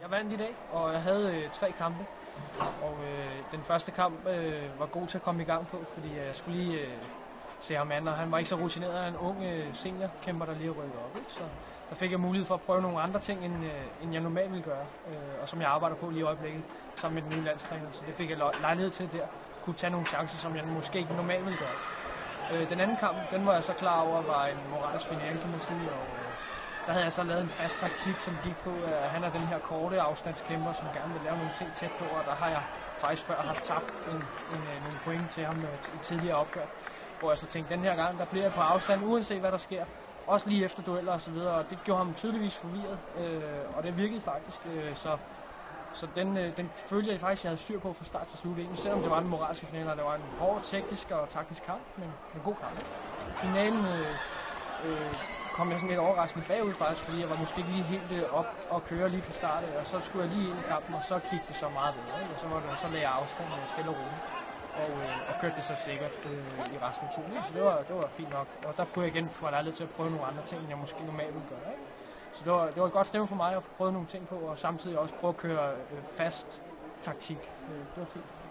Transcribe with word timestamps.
Jeg 0.00 0.10
vandt 0.10 0.32
i 0.32 0.36
dag, 0.36 0.56
og 0.68 0.92
jeg 0.92 1.02
havde 1.02 1.36
øh, 1.36 1.50
tre 1.50 1.72
kampe. 1.72 2.06
Og 2.82 3.04
øh, 3.04 3.42
den 3.52 3.64
første 3.64 3.92
kamp 3.92 4.26
øh, 4.28 4.78
var 4.78 4.86
god 4.86 5.08
til 5.08 5.18
at 5.18 5.22
komme 5.22 5.42
i 5.42 5.46
gang 5.46 5.68
på, 5.68 5.86
fordi 5.94 6.16
jeg 6.16 6.36
skulle 6.36 6.58
lige 6.58 6.80
øh, 6.80 7.02
se 7.58 7.74
ham 7.74 7.92
an, 7.92 8.08
og 8.08 8.14
han 8.16 8.30
var 8.30 8.38
ikke 8.38 8.48
så 8.48 8.56
rutineret. 8.56 8.94
Han 8.94 9.04
er 9.04 9.08
en 9.08 9.16
ung 9.16 9.44
øh, 9.44 9.74
seniorkæmper, 9.74 10.46
der 10.46 10.54
lige 10.54 10.66
er 10.66 10.70
rykket 10.70 10.96
op. 11.00 11.16
Ikke? 11.16 11.32
Så 11.32 11.48
der 11.88 11.94
fik 11.94 12.10
jeg 12.10 12.20
mulighed 12.20 12.46
for 12.46 12.54
at 12.54 12.62
prøve 12.62 12.82
nogle 12.82 13.00
andre 13.00 13.20
ting, 13.20 13.44
end, 13.44 13.64
øh, 13.64 13.86
end 14.00 14.12
jeg 14.12 14.22
normalt 14.22 14.50
ville 14.50 14.64
gøre, 14.64 14.86
øh, 15.06 15.40
og 15.40 15.48
som 15.48 15.60
jeg 15.60 15.68
arbejder 15.68 15.96
på 15.96 16.10
lige 16.10 16.20
i 16.20 16.22
øjeblikket 16.22 16.64
sammen 16.96 17.14
med 17.14 17.22
den 17.22 17.30
nye 17.30 17.44
landstræner. 17.44 17.92
Så 17.92 18.04
det 18.06 18.14
fik 18.14 18.30
jeg 18.30 18.38
lejlighed 18.60 18.90
til 18.90 19.12
der. 19.12 19.26
Kunne 19.60 19.76
tage 19.76 19.90
nogle 19.90 20.06
chancer, 20.06 20.36
som 20.38 20.56
jeg 20.56 20.64
måske 20.66 20.98
ikke 20.98 21.14
normalt 21.14 21.44
ville 21.44 21.58
gøre. 21.58 21.76
Øh, 22.48 22.68
den 22.68 22.80
anden 22.80 22.96
kamp, 22.96 23.30
den 23.30 23.46
var 23.46 23.54
jeg 23.54 23.64
så 23.64 23.72
klar 23.72 24.00
over, 24.00 24.22
var 24.22 24.46
en 24.46 24.68
moralsk 24.70 25.06
finale, 25.08 25.38
kan 25.38 25.50
man 25.50 25.60
sige, 25.60 25.92
og 25.92 26.18
øh, 26.18 26.34
der 26.86 26.92
havde 26.92 27.04
jeg 27.04 27.12
så 27.12 27.22
lavet 27.22 27.42
en 27.42 27.48
fast 27.48 27.78
taktik, 27.78 28.20
som 28.20 28.38
gik 28.42 28.58
på, 28.64 28.82
at 28.82 29.10
han 29.10 29.24
er 29.24 29.30
den 29.30 29.40
her 29.40 29.58
korte 29.58 30.00
afstandskæmper, 30.00 30.72
som 30.72 30.92
gerne 30.92 31.12
vil 31.12 31.22
lave 31.22 31.36
nogle 31.36 31.52
ting 31.52 31.74
tæt 31.74 31.92
på, 31.98 32.04
og 32.04 32.24
der 32.24 32.34
har 32.34 32.48
jeg 32.50 32.62
faktisk 33.00 33.26
før 33.26 33.42
haft 33.42 33.64
tabt 33.64 33.86
en, 34.06 34.30
en, 34.48 34.66
en, 34.66 34.82
nogle 34.82 34.98
point 34.98 35.32
til 35.32 35.44
ham 35.44 35.64
øh, 35.64 35.78
i 35.94 35.98
tidligere 35.98 36.36
opgør. 36.36 36.66
Hvor 37.18 37.30
jeg 37.30 37.38
så 37.38 37.46
tænkte, 37.46 37.74
den 37.74 37.82
her 37.82 37.96
gang, 37.96 38.18
der 38.18 38.24
bliver 38.24 38.44
jeg 38.44 38.52
på 38.52 38.60
afstand, 38.60 39.04
uanset 39.04 39.40
hvad 39.40 39.52
der 39.52 39.58
sker. 39.58 39.84
Også 40.26 40.48
lige 40.48 40.64
efter 40.64 40.82
dueller 40.82 41.12
og 41.12 41.20
så 41.20 41.30
videre, 41.30 41.54
og 41.54 41.70
det 41.70 41.78
gjorde 41.84 41.98
ham 41.98 42.14
tydeligvis 42.14 42.56
forvirret, 42.56 42.98
øh, 43.16 43.76
og 43.76 43.82
det 43.82 43.96
virkede 43.96 44.20
faktisk. 44.20 44.66
Øh, 44.66 44.96
så 44.96 45.18
så 45.92 46.06
den, 46.16 46.36
øh, 46.36 46.56
den 46.56 46.70
følte 46.76 47.10
jeg 47.10 47.20
faktisk, 47.20 47.44
jeg 47.44 47.50
havde 47.50 47.60
styr 47.62 47.78
på 47.78 47.92
fra 47.92 48.04
start 48.04 48.26
til 48.26 48.38
slut. 48.38 48.58
Egentlig, 48.58 48.78
selvom 48.78 49.00
det 49.02 49.10
var 49.10 49.20
en 49.20 49.28
moralske 49.28 49.66
finale, 49.66 49.90
og 49.90 49.96
det 49.96 50.04
var 50.04 50.14
en 50.14 50.22
hård 50.38 50.62
teknisk 50.62 51.10
og 51.10 51.28
taktisk 51.28 51.62
kamp, 51.62 51.82
men 51.96 52.10
en 52.34 52.42
god 52.42 52.56
kamp. 52.56 52.78
Finalen 53.40 53.84
øh, 53.84 54.18
øh, 54.78 55.12
kom 55.56 55.70
jeg 55.70 55.78
sådan 55.80 55.88
lidt 55.88 56.00
overraskende 56.00 56.46
bagud 56.46 56.74
faktisk, 56.74 57.04
fordi 57.04 57.20
jeg 57.20 57.28
var 57.28 57.36
måske 57.36 57.58
ikke 57.58 57.70
lige 57.70 57.84
helt 57.84 58.12
øh, 58.12 58.24
op 58.30 58.46
og 58.68 58.84
køre 58.84 59.08
lige 59.10 59.22
fra 59.22 59.32
start 59.32 59.64
og 59.64 59.86
så 59.86 60.00
skulle 60.00 60.22
jeg 60.22 60.30
lige 60.30 60.48
ind 60.50 60.58
i 60.58 60.62
kampen, 60.62 60.94
og 60.94 61.02
så 61.02 61.18
gik 61.18 61.48
det 61.48 61.56
så 61.56 61.68
meget 61.68 61.94
bedre, 61.94 62.22
ikke? 62.22 62.34
og 62.34 62.38
så 62.38 62.46
var 62.48 62.60
det 62.60 62.78
så 62.78 62.88
lagde 62.88 63.08
jeg 63.08 63.12
afstand 63.12 63.52
og 63.52 63.68
stille 63.68 63.90
og 63.90 63.96
roligt, 63.96 64.24
og, 64.74 65.02
øh, 65.04 65.28
og 65.28 65.38
kørte 65.38 65.56
det 65.56 65.64
så 65.64 65.74
sikkert 65.74 66.12
øh, 66.24 66.66
i 66.72 66.78
resten 66.78 67.04
af 67.04 67.10
turen, 67.10 67.44
så 67.44 67.52
det 67.52 67.62
var, 67.62 67.82
det 67.82 67.94
var 67.94 68.08
fint 68.08 68.30
nok, 68.30 68.56
og 68.60 68.76
der 68.76 68.84
kunne 68.84 69.04
jeg 69.06 69.16
igen 69.16 69.30
få 69.30 69.50
lejlighed 69.50 69.74
til 69.76 69.82
at 69.82 69.90
prøve 69.90 70.10
nogle 70.10 70.26
andre 70.26 70.42
ting, 70.42 70.60
end 70.62 70.68
jeg 70.68 70.78
måske 70.78 71.04
normalt 71.04 71.34
ville 71.34 71.46
gøre, 71.46 71.72
ikke? 71.72 71.84
Så 72.32 72.44
det 72.44 72.52
var, 72.52 72.66
det 72.70 72.80
var 72.80 72.86
et 72.86 72.92
godt 72.92 73.06
stemme 73.06 73.28
for 73.28 73.36
mig 73.36 73.56
at 73.56 73.62
prøve 73.76 73.92
nogle 73.92 74.08
ting 74.08 74.28
på, 74.28 74.38
og 74.38 74.58
samtidig 74.58 74.98
også 74.98 75.14
prøve 75.14 75.28
at 75.28 75.36
køre 75.36 75.76
øh, 75.90 76.04
fast 76.04 76.62
taktik. 77.02 77.54
Øh, 77.68 77.74
det 77.80 77.96
var 77.96 78.04
fint. 78.04 78.45